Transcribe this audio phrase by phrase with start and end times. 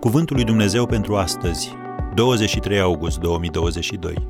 [0.00, 1.70] Cuvântul lui Dumnezeu pentru astăzi,
[2.14, 4.26] 23 august 2022.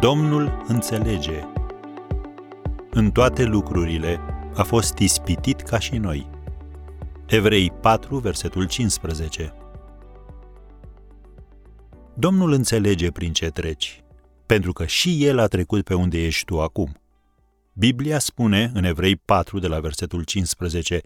[0.00, 1.44] Domnul înțelege.
[2.90, 4.20] În toate lucrurile
[4.54, 6.30] a fost ispitit ca și noi.
[7.26, 9.54] Evrei 4, versetul 15.
[12.14, 14.02] Domnul înțelege prin ce treci,
[14.46, 17.00] pentru că și El a trecut pe unde ești tu acum.
[17.72, 21.00] Biblia spune în Evrei 4, de la versetul 15,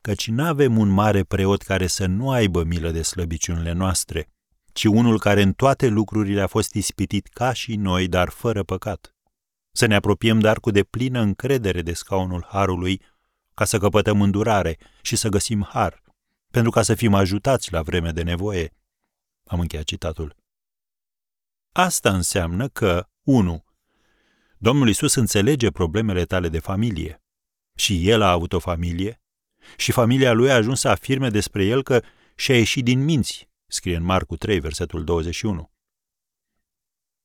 [0.00, 4.28] căci nu avem un mare preot care să nu aibă milă de slăbiciunile noastre,
[4.72, 9.14] ci unul care în toate lucrurile a fost ispitit ca și noi, dar fără păcat.
[9.72, 13.02] Să ne apropiem dar cu deplină încredere de scaunul Harului,
[13.54, 16.02] ca să căpătăm îndurare și să găsim har,
[16.50, 18.74] pentru ca să fim ajutați la vreme de nevoie.
[19.44, 20.36] Am încheiat citatul.
[21.72, 23.64] Asta înseamnă că, 1.
[24.58, 27.22] Domnul Isus înțelege problemele tale de familie.
[27.74, 29.19] Și el a avut o familie
[29.76, 32.02] și familia lui a ajuns să afirme despre el că
[32.34, 35.70] și-a ieșit din minți, scrie în Marcu 3, versetul 21.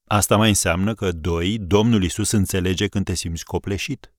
[0.08, 4.14] Asta mai înseamnă că, doi, Domnul Isus înțelege când te simți copleșit.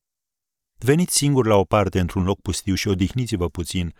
[0.79, 3.95] Veniți singur la o parte într-un loc pustiu și odihniți-vă puțin,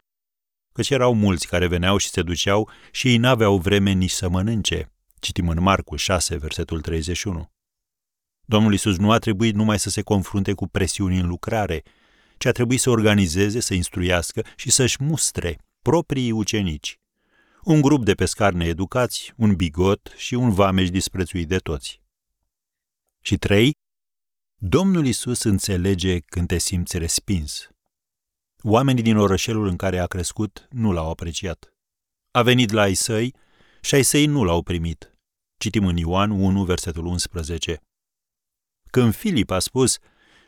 [0.73, 4.93] căci erau mulți care veneau și se duceau și ei n-aveau vreme nici să mănânce.
[5.21, 7.51] Citim în Marcu 6, versetul 31.
[8.45, 11.83] Domnul Isus nu a trebuit numai să se confrunte cu presiuni în lucrare,
[12.39, 16.99] ci a trebuit să organizeze, să instruiască și să-și mustre proprii ucenici.
[17.63, 22.01] Un grup de pescari needucați, un bigot și un vameș disprețuit de toți.
[23.21, 23.73] Și trei,
[24.59, 27.69] Domnul Isus înțelege când te simți respins.
[28.63, 31.75] Oamenii din orășelul în care a crescut nu l-au apreciat.
[32.31, 33.35] A venit la ai săi
[33.81, 35.19] și ai săi nu l-au primit.
[35.59, 37.81] Citim în Ioan 1, versetul 11.
[38.91, 39.99] Când Filip a spus,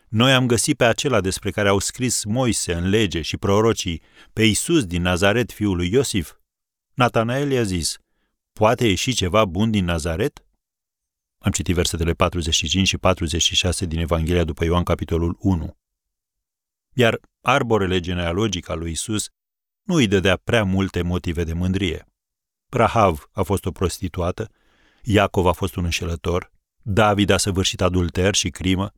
[0.08, 4.42] noi am găsit pe acela despre care au scris Moise în lege și prorocii, pe
[4.42, 6.32] Isus din Nazaret, fiul lui Iosif,
[6.94, 7.98] Natanael i-a zis,
[8.52, 10.44] poate ieși ceva bun din Nazaret?
[11.38, 15.76] Am citit versetele 45 și 46 din Evanghelia după Ioan, capitolul 1.
[16.92, 19.28] Iar arborele genealogic al lui Isus
[19.82, 22.06] nu îi dădea prea multe motive de mândrie.
[22.68, 24.50] Rahav a fost o prostituată,
[25.02, 26.52] Iacov a fost un înșelător,
[26.82, 28.92] David a săvârșit adulter și crimă,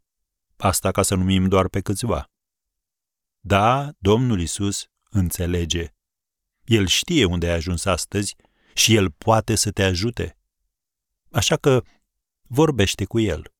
[0.60, 2.30] asta ca să numim doar pe câțiva.
[3.40, 5.94] Da, Domnul Isus înțelege.
[6.64, 8.36] El știe unde ai ajuns astăzi
[8.74, 10.36] și El poate să te ajute.
[11.30, 11.82] Așa că
[12.42, 13.52] vorbește cu El.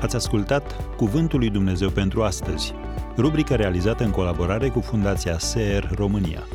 [0.00, 2.72] Ați ascultat Cuvântul lui Dumnezeu pentru astăzi,
[3.16, 6.46] rubrica realizată în colaborare cu Fundația SER România.